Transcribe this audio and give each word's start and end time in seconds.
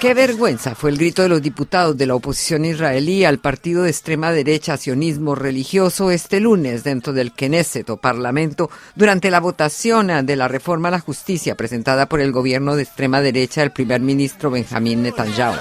Qué 0.00 0.14
vergüenza 0.14 0.74
fue 0.74 0.88
el 0.88 0.96
grito 0.96 1.20
de 1.20 1.28
los 1.28 1.42
diputados 1.42 1.94
de 1.94 2.06
la 2.06 2.14
oposición 2.14 2.64
israelí 2.64 3.24
al 3.26 3.38
partido 3.38 3.82
de 3.82 3.90
extrema 3.90 4.32
derecha 4.32 4.78
sionismo 4.78 5.34
religioso 5.34 6.10
este 6.10 6.40
lunes 6.40 6.84
dentro 6.84 7.12
del 7.12 7.32
Knesset 7.32 7.90
o 7.90 7.98
Parlamento 7.98 8.70
durante 8.94 9.30
la 9.30 9.40
votación 9.40 10.24
de 10.24 10.36
la 10.36 10.48
reforma 10.48 10.88
a 10.88 10.92
la 10.92 11.00
justicia 11.00 11.54
presentada 11.54 12.06
por 12.06 12.20
el 12.20 12.32
gobierno 12.32 12.76
de 12.76 12.84
extrema 12.84 13.20
derecha 13.20 13.60
del 13.60 13.72
primer 13.72 14.00
ministro 14.00 14.50
Benjamín 14.50 15.02
Netanyahu. 15.02 15.56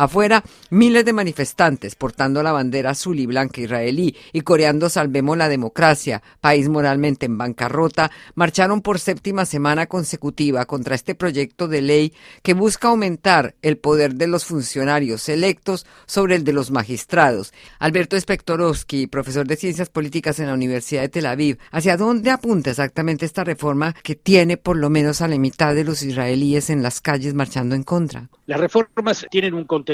Afuera, 0.00 0.42
miles 0.70 1.04
de 1.04 1.12
manifestantes 1.12 1.94
portando 1.94 2.42
la 2.42 2.52
bandera 2.52 2.92
azul 2.92 3.18
y 3.20 3.26
blanca 3.26 3.60
israelí 3.60 4.16
y 4.32 4.40
coreando 4.40 4.88
Salvemos 4.88 5.36
la 5.36 5.50
democracia, 5.50 6.22
país 6.40 6.70
moralmente 6.70 7.26
en 7.26 7.36
bancarrota, 7.36 8.10
marcharon 8.34 8.80
por 8.80 8.98
séptima 8.98 9.44
semana 9.44 9.88
consecutiva 9.88 10.64
contra 10.64 10.94
este 10.94 11.14
proyecto 11.14 11.68
de 11.68 11.82
ley 11.82 12.14
que 12.42 12.54
busca 12.54 12.88
aumentar 12.88 13.56
el 13.60 13.76
poder 13.76 14.14
de 14.14 14.26
los 14.26 14.46
funcionarios 14.46 15.28
electos 15.28 15.84
sobre 16.06 16.36
el 16.36 16.44
de 16.44 16.54
los 16.54 16.70
magistrados. 16.70 17.52
Alberto 17.78 18.18
Spectorowski, 18.18 19.06
profesor 19.06 19.46
de 19.46 19.56
Ciencias 19.56 19.90
Políticas 19.90 20.40
en 20.40 20.46
la 20.46 20.54
Universidad 20.54 21.02
de 21.02 21.10
Tel 21.10 21.26
Aviv, 21.26 21.58
¿hacia 21.72 21.98
dónde 21.98 22.30
apunta 22.30 22.70
exactamente 22.70 23.26
esta 23.26 23.44
reforma 23.44 23.94
que 24.02 24.14
tiene 24.14 24.56
por 24.56 24.78
lo 24.78 24.88
menos 24.88 25.20
a 25.20 25.28
la 25.28 25.36
mitad 25.36 25.74
de 25.74 25.84
los 25.84 26.02
israelíes 26.02 26.70
en 26.70 26.82
las 26.82 27.02
calles 27.02 27.34
marchando 27.34 27.74
en 27.74 27.82
contra? 27.82 28.30
Las 28.46 28.58
reformas 28.58 29.26
tienen 29.30 29.52
un 29.52 29.64
contenido 29.64 29.89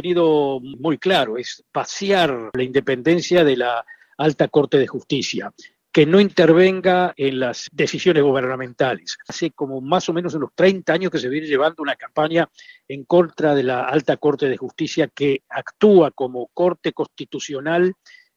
muy 0.60 0.98
claro, 0.98 1.36
es 1.36 1.64
pasear 1.72 2.50
la 2.52 2.62
independencia 2.62 3.44
de 3.44 3.56
la 3.56 3.84
alta 4.18 4.48
Corte 4.48 4.78
de 4.78 4.86
Justicia 4.86 5.52
que 5.96 6.04
no 6.04 6.20
intervenga 6.20 7.14
en 7.16 7.40
las 7.40 7.68
decisiones 7.72 8.22
gubernamentales. 8.22 9.16
Hace 9.26 9.52
como 9.52 9.80
más 9.80 10.06
o 10.10 10.12
menos 10.12 10.34
unos 10.34 10.50
30 10.54 10.92
años 10.92 11.10
que 11.10 11.18
se 11.18 11.30
viene 11.30 11.46
llevando 11.46 11.82
una 11.82 11.96
campaña 11.96 12.50
en 12.86 13.04
contra 13.04 13.54
de 13.54 13.62
la 13.62 13.84
alta 13.84 14.18
Corte 14.18 14.46
de 14.46 14.58
Justicia 14.58 15.08
que 15.08 15.44
actúa 15.48 16.10
como 16.10 16.48
Corte 16.48 16.92
Constitucional 16.92 17.94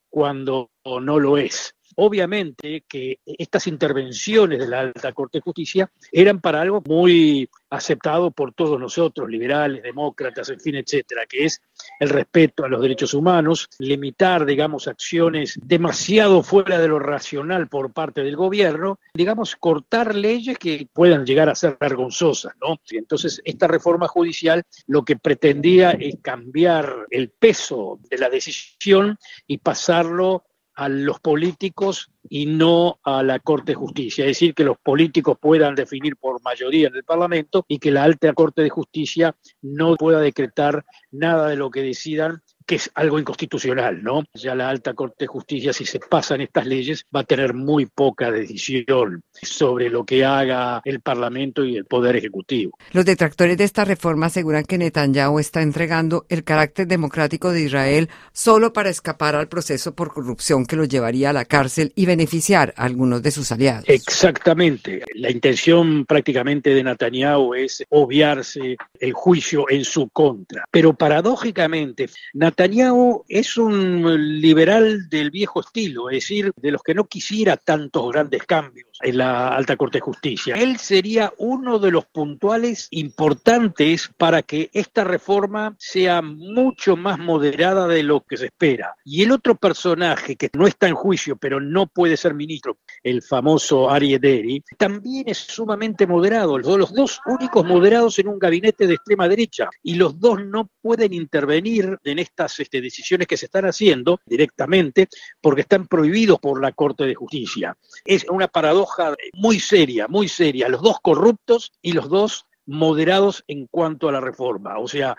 cuando 0.10 0.72
no 1.00 1.20
lo 1.20 1.38
es. 1.38 1.76
Obviamente 2.02 2.86
que 2.88 3.20
estas 3.26 3.68
intervenciones 3.68 4.60
de 4.60 4.68
la 4.68 4.80
Alta 4.80 5.12
Corte 5.12 5.40
de 5.40 5.42
Justicia 5.42 5.92
eran 6.12 6.40
para 6.40 6.62
algo 6.62 6.82
muy 6.88 7.50
aceptado 7.70 8.32
por 8.32 8.54
todos 8.54 8.80
nosotros, 8.80 9.30
liberales, 9.30 9.84
demócratas, 9.84 10.50
en 10.50 10.60
fin, 10.60 10.76
etcétera, 10.76 11.26
que 11.28 11.46
es 11.46 11.62
el 12.00 12.10
respeto 12.10 12.64
a 12.64 12.70
los 12.70 12.82
derechos 12.82 13.14
humanos, 13.14 13.68
limitar, 13.80 14.46
digamos, 14.46 14.88
acciones 14.88 15.60
demasiado 15.62 16.42
fuera 16.42 16.80
de 16.80 16.88
lo 16.88 17.00
racional 17.00 17.68
por 17.68 17.92
parte 17.92 18.24
del 18.24 18.36
gobierno, 18.36 19.00
digamos, 19.14 19.56
cortar 19.56 20.16
leyes 20.16 20.58
que 20.58 20.88
puedan 20.92 21.26
llegar 21.26 21.50
a 21.50 21.56
ser 21.56 21.78
vergonzosas, 21.80 22.54
¿no? 22.62 22.78
Entonces, 22.92 23.42
esta 23.44 23.68
reforma 23.68 24.08
judicial 24.08 24.64
lo 24.88 25.04
que 25.04 25.18
pretendía 25.18 25.92
es 25.92 26.16
cambiar 26.22 27.08
el 27.10 27.30
peso 27.30 28.00
de 28.10 28.18
la 28.18 28.30
decisión 28.30 29.18
y 29.46 29.58
pasarlo 29.58 30.46
a 30.80 30.88
los 30.88 31.20
políticos 31.20 32.10
y 32.30 32.46
no 32.46 33.00
a 33.04 33.24
la 33.24 33.40
Corte 33.40 33.72
de 33.72 33.76
Justicia. 33.76 34.24
Es 34.26 34.30
decir, 34.30 34.54
que 34.54 34.64
los 34.64 34.78
políticos 34.78 35.38
puedan 35.40 35.76
definir 35.76 36.16
por 36.16 36.42
mayoría 36.42 36.88
en 36.88 36.96
el 36.96 37.04
Parlamento 37.04 37.66
y 37.68 37.80
que 37.80 37.92
la 37.92 38.04
alta 38.04 38.32
Corte 38.34 38.62
de 38.62 38.70
Justicia 38.70 39.36
no 39.62 39.96
pueda 39.96 40.20
decretar 40.20 40.86
nada 41.12 41.50
de 41.50 41.56
lo 41.56 41.70
que 41.70 41.82
decidan 41.82 42.42
que 42.70 42.76
es 42.76 42.92
algo 42.94 43.18
inconstitucional, 43.18 44.04
¿no? 44.04 44.22
Ya 44.36 44.54
la 44.54 44.70
alta 44.70 44.94
Corte 44.94 45.24
de 45.24 45.28
Justicia, 45.28 45.74
si 45.74 45.86
se 45.86 46.00
pasan 46.00 46.42
estas 46.42 46.68
leyes, 46.68 47.04
va 47.14 47.22
a 47.22 47.24
tener 47.24 47.56
muy 47.56 47.88
poca 47.88 48.30
decisión 48.30 49.24
sobre 49.42 49.90
lo 49.90 50.06
que 50.06 50.24
haga 50.24 50.80
el 50.86 51.02
Parlamento 51.02 51.66
y 51.66 51.76
el 51.78 51.86
Poder 51.86 52.16
Ejecutivo. 52.18 52.78
Los 52.92 53.06
detractores 53.06 53.58
de 53.58 53.64
esta 53.64 53.86
reforma 53.86 54.28
aseguran 54.28 54.66
que 54.66 54.78
Netanyahu 54.78 55.40
está 55.40 55.64
entregando 55.64 56.28
el 56.30 56.44
carácter 56.44 56.86
democrático 56.86 57.52
de 57.52 57.64
Israel 57.64 58.08
solo 58.34 58.72
para 58.72 58.92
escapar 58.92 59.36
al 59.36 59.48
proceso 59.48 59.96
por 59.96 60.14
corrupción 60.14 60.68
que 60.68 60.76
lo 60.76 60.86
llevaría 60.86 61.32
a 61.32 61.34
la 61.34 61.46
cárcel 61.46 61.92
y 61.96 62.06
beneficiar 62.20 62.74
algunos 62.76 63.24
de 63.24 63.32
sus 63.32 63.50
aliados. 63.50 63.86
Exactamente. 63.88 65.06
La 65.16 65.32
intención 65.32 66.06
prácticamente 66.06 66.74
de 66.74 66.84
Netanyahu 66.84 67.54
es 67.54 67.86
obviarse 67.88 68.76
el 69.00 69.14
juicio 69.14 69.70
en 69.70 69.86
su 69.86 70.10
contra. 70.10 70.66
Pero 70.70 70.94
paradójicamente, 70.94 72.10
Netanyahu 72.34 73.24
es 73.30 73.56
un 73.56 74.42
liberal 74.42 75.08
del 75.08 75.32
viejo 75.32 75.62
estilo, 75.62 76.10
es 76.10 76.18
decir, 76.18 76.52
de 76.58 76.72
los 76.72 76.82
que 76.84 76.94
no 76.94 77.06
quisiera 77.06 77.56
tantos 77.56 78.12
grandes 78.12 78.44
cambios 78.44 78.90
en 79.02 79.18
la 79.18 79.56
alta 79.56 79.78
Corte 79.78 80.00
de 80.00 80.02
Justicia. 80.02 80.56
Él 80.56 80.78
sería 80.78 81.32
uno 81.38 81.80
de 81.80 81.92
los 81.92 82.06
puntuales 82.06 82.90
importantes 82.92 84.10
para 84.18 84.42
que 84.42 84.70
esta 84.74 85.06
reforma 85.06 85.74
sea 85.80 86.22
mucho 86.22 86.98
más 86.98 87.18
moderada 87.18 87.88
de 87.88 88.04
lo 88.04 88.22
que 88.22 88.36
se 88.36 88.48
espera. 88.48 88.96
Y 89.06 89.24
el 89.24 89.32
otro 89.32 89.56
personaje 89.56 90.36
que 90.36 90.50
no 90.52 90.68
está 90.68 90.90
en 90.90 90.96
juicio, 90.96 91.38
pero 91.38 91.62
no 91.62 91.88
puede 91.88 91.99
ser 92.18 92.34
ministro, 92.34 92.78
el 93.04 93.22
famoso 93.22 93.90
Ari 93.90 94.14
Ederi, 94.14 94.64
también 94.78 95.26
es 95.28 95.38
sumamente 95.38 96.08
moderado. 96.08 96.58
Los 96.58 96.94
dos 96.94 97.20
únicos 97.26 97.66
moderados 97.66 98.20
en 98.20 98.28
un 98.28 98.40
gabinete 98.40 98.88
de 98.88 98.96
extrema 98.96 99.28
derecha. 99.28 99.70
Y 99.84 99.96
los 99.96 100.20
dos 100.20 100.44
no 100.46 100.70
pueden 100.82 101.14
intervenir 101.14 101.98
en 102.04 102.20
estas 102.20 102.60
este, 102.60 102.82
decisiones 102.82 103.28
que 103.28 103.38
se 103.38 103.46
están 103.46 103.66
haciendo 103.66 104.20
directamente 104.26 105.08
porque 105.42 105.62
están 105.62 105.88
prohibidos 105.88 106.40
por 106.40 106.62
la 106.62 106.72
Corte 106.72 107.06
de 107.06 107.16
Justicia. 107.16 107.76
Es 108.06 108.26
una 108.30 108.48
paradoja 108.48 109.16
muy 109.34 109.60
seria, 109.60 110.08
muy 110.08 110.28
seria. 110.28 110.70
Los 110.70 110.82
dos 110.82 111.00
corruptos 111.02 111.72
y 111.82 111.94
los 111.94 112.10
dos 112.10 112.46
moderados 112.66 113.44
en 113.48 113.68
cuanto 113.68 114.10
a 114.10 114.12
la 114.12 114.22
reforma. 114.22 114.78
O 114.78 114.88
sea, 114.88 115.16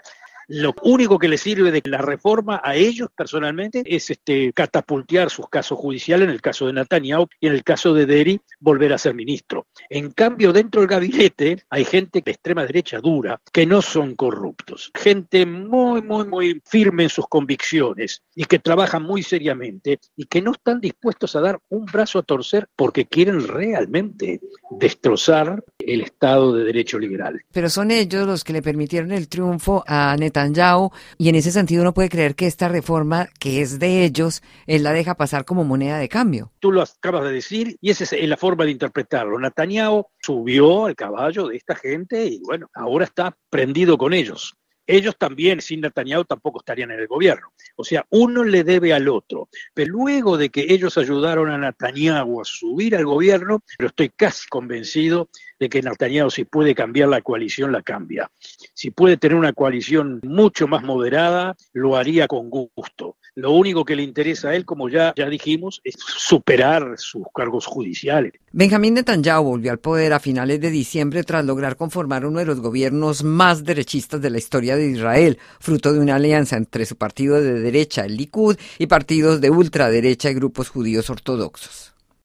lo 0.53 0.75
único 0.83 1.17
que 1.17 1.29
le 1.29 1.39
sirve 1.39 1.71
de 1.71 1.81
la 1.85 1.99
reforma 1.99 2.61
a 2.65 2.75
ellos 2.75 3.09
personalmente 3.17 3.85
es 3.87 4.11
este, 4.11 4.53
catapultear 4.53 5.31
sus 5.31 5.49
casos 5.49 5.79
judiciales, 5.79 6.27
en 6.27 6.35
el 6.35 6.41
caso 6.41 6.67
de 6.67 6.73
Netanyahu 6.73 7.29
y 7.39 7.47
en 7.47 7.53
el 7.53 7.63
caso 7.63 7.95
de 7.95 8.05
Deri, 8.05 8.41
volver 8.59 8.93
a 8.93 8.99
ser 8.99 9.15
ministro. 9.15 9.69
En 9.89 10.11
cambio, 10.11 10.53
dentro 10.53 10.81
del 10.81 10.91
gabinete 10.91 11.63
hay 11.71 11.85
gente 11.85 12.21
de 12.25 12.33
extrema 12.33 12.67
derecha 12.67 12.99
dura 12.99 13.41
que 13.53 13.65
no 13.65 13.81
son 13.81 14.17
corruptos, 14.17 14.91
gente 14.99 15.47
muy, 15.47 16.03
muy, 16.03 16.27
muy 16.27 16.61
firme 16.67 17.05
en 17.05 17.11
sus 17.11 17.29
convicciones 17.29 18.25
y 18.35 18.45
que 18.45 18.59
trabajan 18.59 19.05
muy 19.05 19.23
seriamente 19.23 20.01
y 20.17 20.25
que 20.25 20.43
no 20.43 20.51
están 20.51 20.81
dispuestos 20.81 21.37
a 21.37 21.41
dar 21.41 21.61
un 21.69 21.85
brazo 21.85 22.19
a 22.19 22.23
torcer 22.25 22.67
porque 22.75 23.07
quieren 23.07 23.47
realmente 23.47 24.41
destrozar 24.73 25.63
el 25.95 26.03
Estado 26.03 26.55
de 26.55 26.65
Derecho 26.65 26.99
liberal. 26.99 27.43
Pero 27.53 27.69
son 27.69 27.91
ellos 27.91 28.27
los 28.27 28.45
que 28.45 28.53
le 28.53 28.63
permitieron 28.63 29.13
el 29.13 29.29
triunfo 29.29 29.85
a 29.87 30.17
Netanyahu 30.19 30.91
y 31.19 31.29
en 31.29 31.35
ese 31.35 31.51
sentido 31.51 31.83
uno 31.83 31.95
puede 31.95 32.09
creer 32.09 32.35
que 32.35 32.47
esta 32.47 32.69
reforma, 32.69 33.29
que 33.39 33.61
es 33.61 33.79
de 33.79 34.05
ellos, 34.05 34.43
él 34.67 34.83
la 34.83 34.93
deja 34.93 35.15
pasar 35.15 35.45
como 35.45 35.65
moneda 35.65 35.99
de 35.99 36.09
cambio. 36.09 36.53
Tú 36.61 36.73
lo 36.73 36.83
acabas 36.83 37.25
de 37.25 37.33
decir 37.33 37.77
y 37.81 37.91
esa 37.91 38.05
es 38.05 38.29
la 38.29 38.37
forma 38.37 38.65
de 38.65 38.71
interpretarlo. 38.73 39.39
Netanyahu 39.39 40.05
subió 40.21 40.87
al 40.87 40.95
caballo 40.95 41.49
de 41.49 41.57
esta 41.57 41.75
gente 41.75 42.25
y 42.25 42.41
bueno, 42.41 42.69
ahora 42.75 43.05
está 43.05 43.37
prendido 43.51 43.99
con 43.99 44.13
ellos 44.13 44.55
ellos 44.97 45.17
también, 45.17 45.61
sin 45.61 45.81
Netanyahu, 45.81 46.25
tampoco 46.25 46.61
estarían 46.61 46.91
en 46.91 47.01
el 47.01 47.07
gobierno. 47.07 47.53
O 47.77 47.85
sea, 47.85 48.07
uno 48.11 48.45
le 48.45 48.65
debe 48.65 48.93
al 48.93 49.09
otro. 49.09 49.49
Pero 49.75 49.93
luego 49.93 50.37
de 50.37 50.51
que 50.51 50.67
ellos 50.69 50.99
ayudaron 50.99 51.51
a 51.51 51.59
Netanyahu 51.59 52.41
a 52.41 52.45
subir 52.45 52.97
al 52.97 53.05
gobierno, 53.05 53.63
pero 53.79 53.89
estoy 53.89 54.11
casi 54.11 54.49
convencido 54.49 55.29
de 55.59 55.69
que 55.69 55.83
Netanyahu 55.83 56.31
si 56.31 56.45
puede 56.45 56.75
cambiar 56.75 57.09
la 57.09 57.21
coalición, 57.21 57.73
la 57.73 57.83
cambia. 57.83 58.31
Si 58.75 58.91
puede 58.91 59.17
tener 59.17 59.37
una 59.37 59.53
coalición 59.53 60.21
mucho 60.23 60.67
más 60.67 60.83
moderada, 60.83 61.57
lo 61.73 61.97
haría 61.97 62.27
con 62.27 62.51
gusto. 62.51 63.17
Lo 63.41 63.53
único 63.53 63.87
que 63.87 63.97
le 63.97 64.03
interesa 64.03 64.51
a 64.51 64.55
él, 64.55 64.67
como 64.67 64.91
ya, 64.91 65.15
ya 65.17 65.27
dijimos, 65.31 65.81
es 65.83 65.95
superar 65.99 66.99
sus 66.99 67.23
cargos 67.35 67.65
judiciales. 67.65 68.35
Benjamín 68.53 68.93
Netanyahu 68.93 69.45
volvió 69.45 69.71
al 69.71 69.79
poder 69.79 70.13
a 70.13 70.21
finales 70.21 70.61
de 70.61 70.71
diciembre 70.71 71.25
tras 71.25 71.47
lograr 71.47 71.77
conformar 71.77 72.27
uno 72.27 72.41
de 72.41 72.45
los 72.45 72.61
gobiernos 72.61 73.25
más 73.25 73.65
derechistas 73.65 74.21
de 74.21 74.29
la 74.29 74.37
historia 74.37 74.77
de 74.77 74.91
Israel, 74.91 75.39
fruto 75.59 75.95
de 75.95 76.01
una 76.01 76.17
alianza 76.17 76.59
entre 76.59 76.85
su 76.85 76.97
partido 76.97 77.41
de 77.41 77.61
derecha, 77.61 78.05
el 78.05 78.19
Likud, 78.19 78.57
y 78.79 78.89
partidos 78.89 79.41
de 79.41 79.49
ultraderecha 79.49 80.31
y 80.31 80.35
grupos 80.35 80.69
judíos 80.69 81.09
ortodoxos. 81.09 81.90